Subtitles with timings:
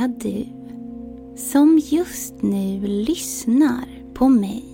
[0.00, 0.46] Kära du
[1.36, 3.84] som just nu lyssnar
[4.14, 4.64] på mig.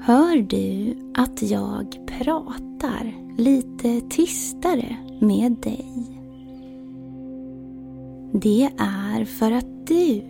[0.00, 5.86] Hör du att jag pratar lite tystare med dig?
[8.32, 10.22] Det är för att du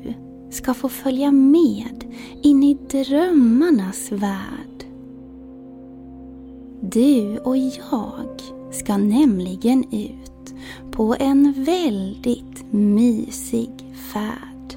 [0.51, 2.05] ska få följa med
[2.43, 4.85] in i drömmarnas värld.
[6.81, 10.32] Du och jag ska nämligen ut
[10.91, 13.71] på en väldigt mysig
[14.13, 14.77] färd.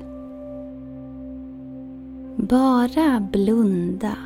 [2.35, 4.17] Bara blunda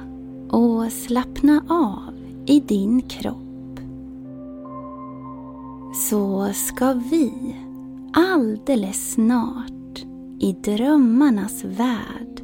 [0.50, 2.14] och slappna av
[2.46, 3.80] i din kropp.
[5.96, 7.56] Så ska vi
[8.14, 10.06] alldeles snart
[10.40, 12.42] i drömmarnas värld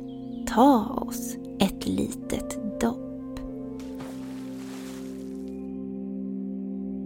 [0.47, 3.39] ta oss ett litet dopp.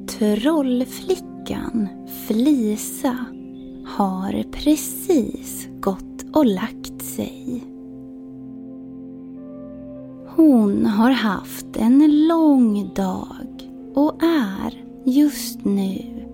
[0.07, 1.87] Trollflickan
[2.29, 3.25] Lisa
[3.85, 7.63] har precis gått och lagt sig.
[10.27, 16.27] Hon har haft en lång dag och är just nu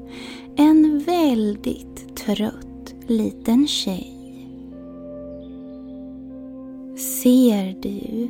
[0.55, 4.11] en väldigt trött liten tjej.
[6.97, 8.27] Ser du?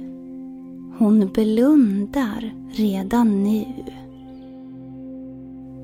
[0.97, 3.65] Hon blundar redan nu.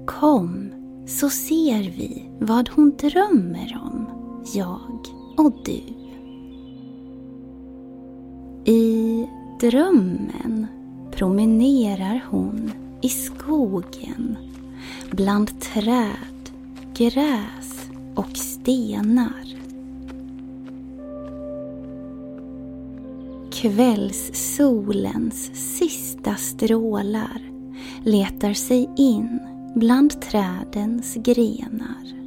[0.05, 4.05] Kom så ser vi vad hon drömmer om,
[4.53, 5.01] jag
[5.37, 5.81] och du.
[8.71, 9.27] I
[9.59, 10.67] drömmen
[11.11, 12.71] promenerar hon
[13.01, 14.37] i skogen
[15.11, 16.51] bland träd,
[16.93, 19.55] gräs och stenar.
[23.51, 27.41] Kvällssolens sista strålar
[28.03, 29.39] letar sig in
[29.75, 32.21] bland trädens grenar.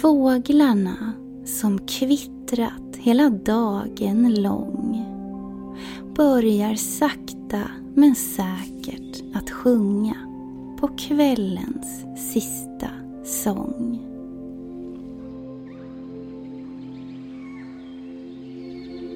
[0.00, 1.12] Fåglarna
[1.44, 5.04] som kvittrat hela dagen lång
[6.16, 7.62] börjar sakta
[7.94, 10.16] men säkert att sjunga
[10.80, 12.88] på kvällens sista
[13.24, 13.98] sång.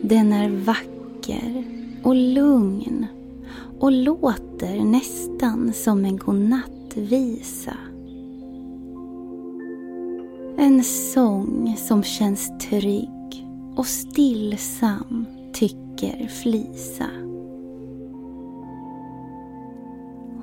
[0.03, 1.65] Den är vacker
[2.03, 3.07] och lugn
[3.81, 7.77] och låter nästan som en godnattvisa.
[10.57, 17.07] En sång som känns trygg och stillsam, tycker Flisa.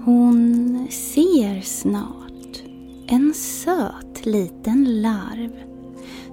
[0.06, 2.64] Hon ser snart
[3.08, 5.52] en söt liten larv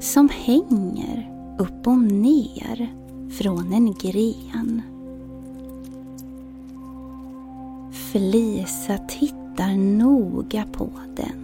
[0.00, 2.94] som hänger upp och ner
[3.30, 4.77] från en gren.
[8.18, 11.38] Felisa tittar noga på den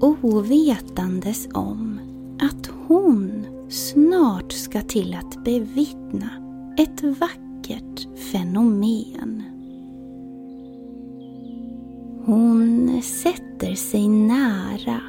[0.00, 2.00] ovetandes om
[2.40, 6.30] att hon snart ska till att bevittna
[6.78, 9.42] ett vackert fenomen.
[12.24, 15.00] Hon sätter sig nära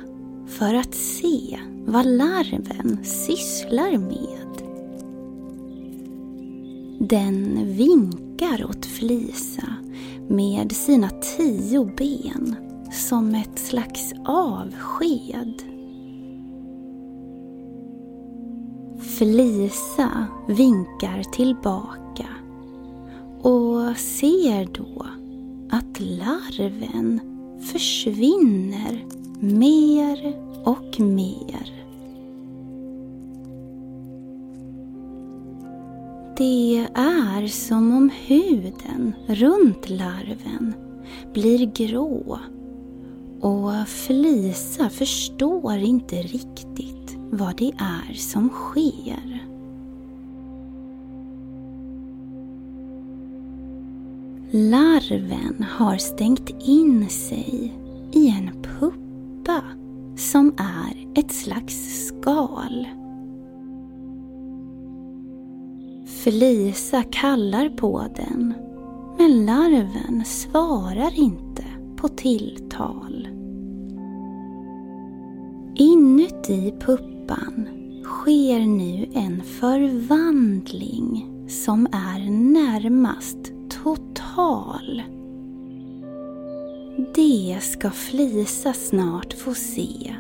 [0.48, 4.64] för att se vad larven sysslar med.
[7.00, 9.76] Den vinkar åt Flisa
[10.28, 12.56] med sina tio ben
[12.92, 15.64] som ett slags avsked.
[19.00, 22.28] Flisa vinkar tillbaka
[23.42, 25.06] och ser då
[25.70, 27.20] att larven
[27.62, 29.06] försvinner
[29.40, 31.85] mer och mer.
[36.38, 40.74] Det är som om huden runt larven
[41.34, 42.40] blir grå
[43.42, 49.46] och Felisa förstår inte riktigt vad det är som sker.
[54.52, 57.74] Larven har stängt in sig
[58.12, 59.64] i en puppa
[60.18, 63.05] som är ett slags skal.
[66.26, 68.54] Felisa kallar på den,
[69.18, 71.64] men larven svarar inte
[71.98, 73.28] på tilltal.
[75.76, 77.68] Inuti puppan
[78.04, 83.38] sker nu en förvandling som är närmast
[83.70, 85.02] total.
[87.16, 90.16] Det ska Flisa snart få se,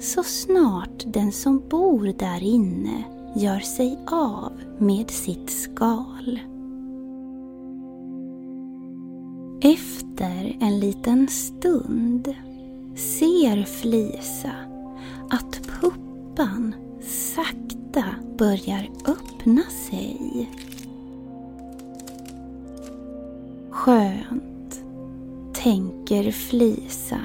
[0.00, 6.40] så snart den som bor där inne gör sig av med sitt skal.
[9.62, 12.34] Efter en liten stund
[12.96, 14.52] ser Flisa
[15.30, 18.04] att puppan sakta
[18.38, 20.50] börjar öppna sig.
[23.70, 24.82] Skönt,
[25.52, 27.20] tänker Flisa.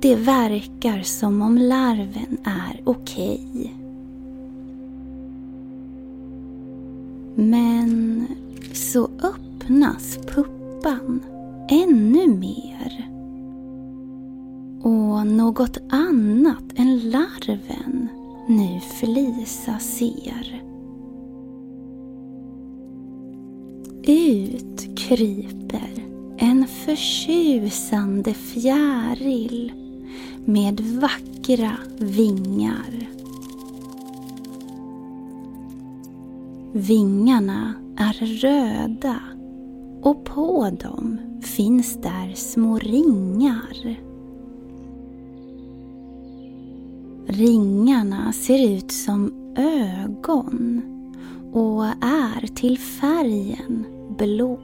[0.00, 3.74] Det verkar som om larven är okej.
[7.38, 8.26] Men
[8.72, 11.22] så öppnas puppan
[11.68, 13.10] ännu mer.
[14.82, 18.08] Och något annat än larven
[18.48, 20.62] nu Felisa ser.
[24.06, 26.04] Ut kryper
[26.38, 29.72] en förtjusande fjäril
[30.44, 33.05] med vackra vingar.
[36.76, 39.20] Vingarna är röda
[40.02, 43.96] och på dem finns där små ringar.
[47.26, 50.82] Ringarna ser ut som ögon
[51.52, 53.84] och är till färgen
[54.18, 54.58] blå.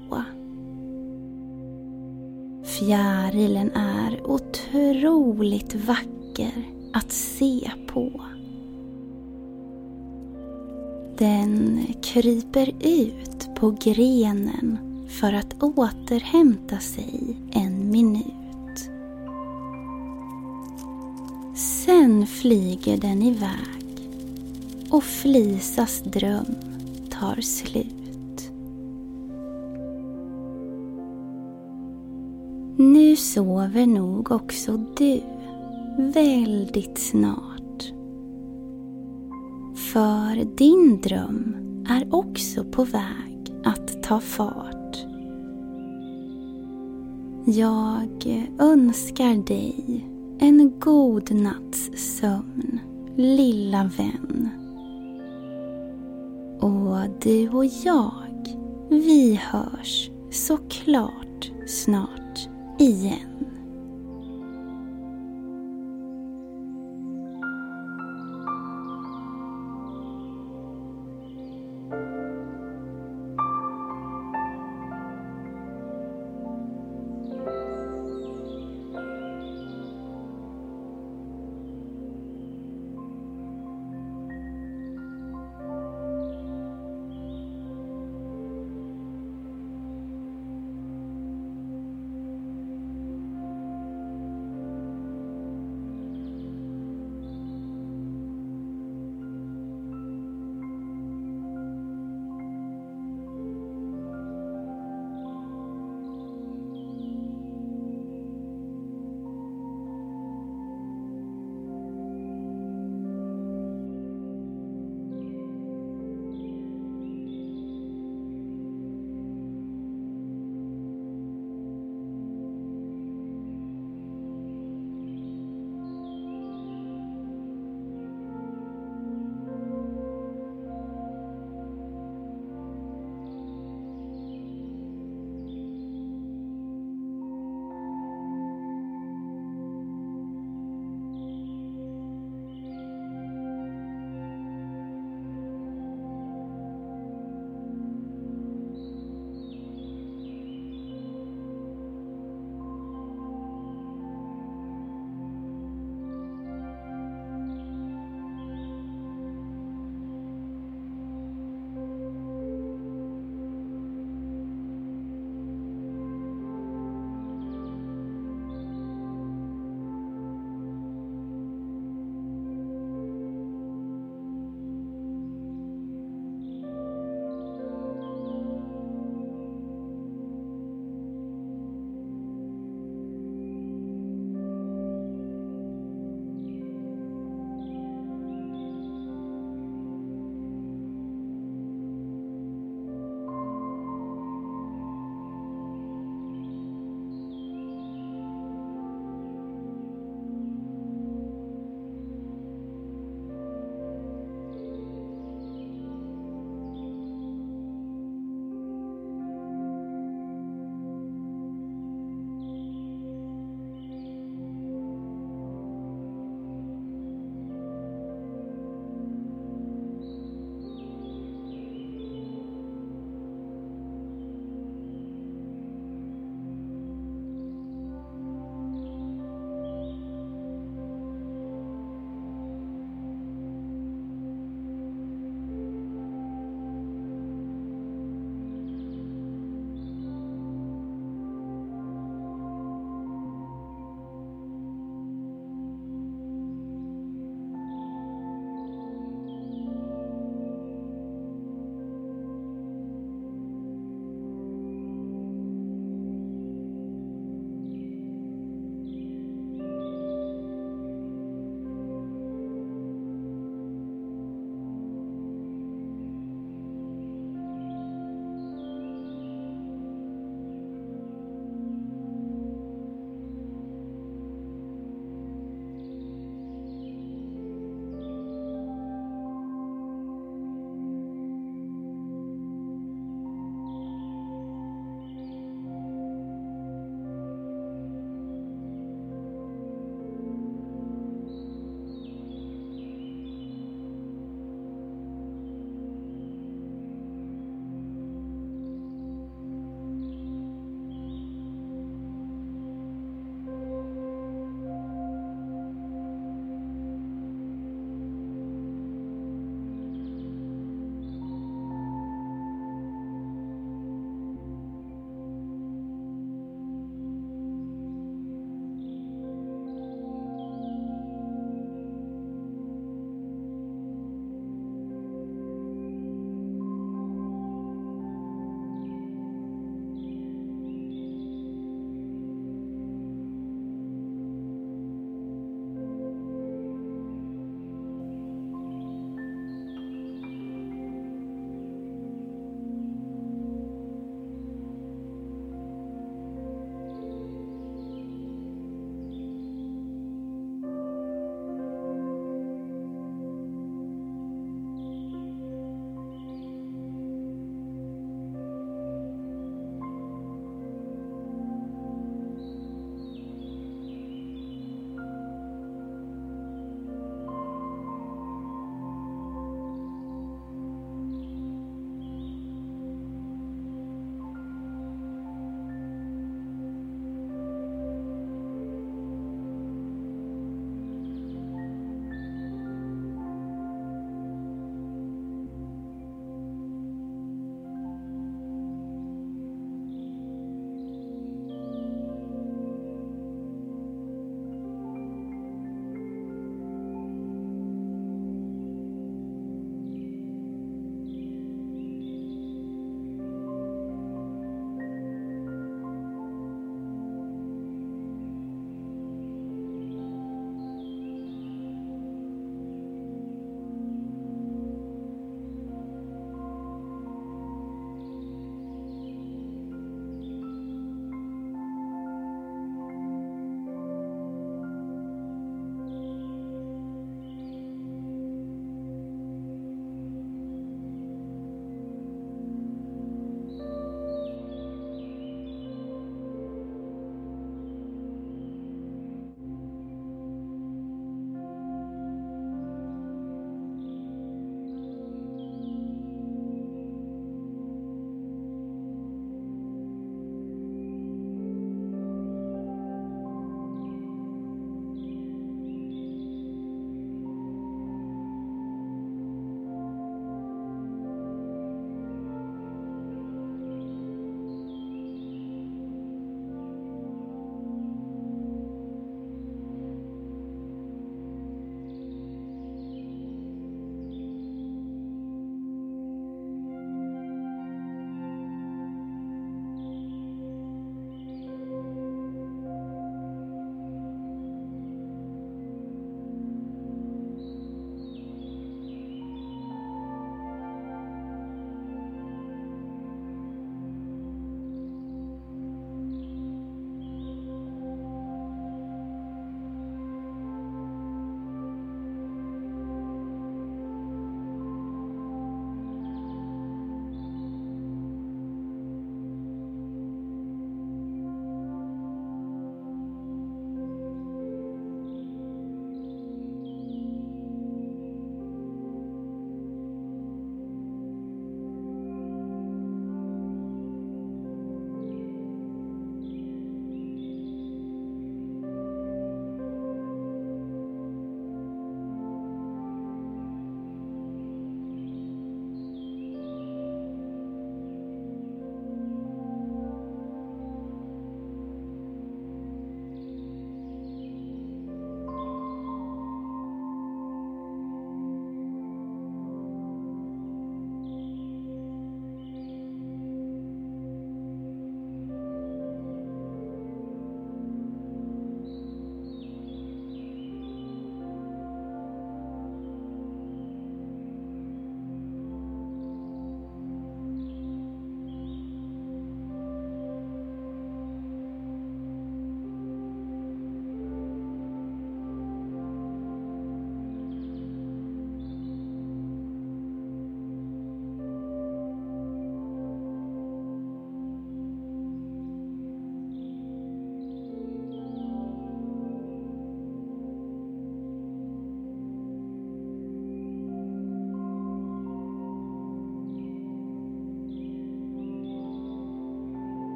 [2.64, 8.20] Fjärilen är otroligt vacker att se på.
[11.18, 14.78] Den kryper ut på grenen
[15.08, 18.90] för att återhämta sig en minut.
[21.54, 24.08] Sen flyger den iväg
[24.90, 26.54] och Flisas dröm
[27.10, 28.50] tar slut.
[32.76, 35.20] Nu sover nog också du
[35.98, 37.51] väldigt snart.
[39.92, 41.56] För din dröm
[41.88, 44.96] är också på väg att ta fart.
[47.46, 50.06] Jag önskar dig
[50.38, 52.80] en god natts sömn,
[53.16, 54.48] lilla vän.
[56.60, 58.56] Och du och jag,
[58.88, 62.48] vi hörs såklart snart
[62.78, 63.31] igen.